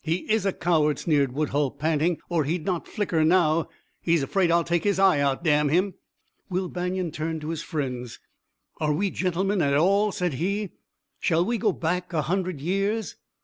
"He 0.00 0.30
is 0.32 0.46
a 0.46 0.52
coward," 0.52 1.00
sneered 1.00 1.32
Woodhull, 1.32 1.72
panting, 1.72 2.20
"or 2.28 2.44
he'd 2.44 2.64
not 2.64 2.86
flicker 2.86 3.24
now. 3.24 3.68
He's 4.00 4.22
afraid 4.22 4.48
I'll 4.48 4.62
take 4.62 4.84
his 4.84 5.00
eye 5.00 5.18
out, 5.18 5.42
damn 5.42 5.70
him!" 5.70 5.94
Will 6.48 6.68
Banion 6.68 7.10
turned 7.10 7.40
to 7.40 7.48
his 7.48 7.62
friends. 7.64 8.20
"Are 8.80 8.92
we 8.92 9.10
gentlemen 9.10 9.60
at 9.60 9.74
all?" 9.74 10.12
said 10.12 10.34
he. 10.34 10.70
"Shall 11.18 11.44
we 11.44 11.58
go 11.58 11.72
back 11.72 12.12
a 12.12 12.22
hundred 12.22 12.60
years?" 12.60 13.16